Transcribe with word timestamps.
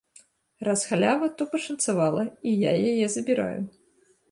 Раз 0.67 0.85
халява, 0.91 1.29
то 1.41 1.47
пашанцавала 1.51 2.25
і 2.51 2.57
я 2.69 2.73
яе 2.91 3.07
забіраю. 3.19 3.61